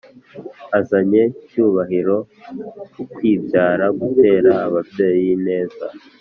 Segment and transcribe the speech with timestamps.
[0.79, 5.85] azanye cyubahiroukwibyara gutera ababyeyi ineza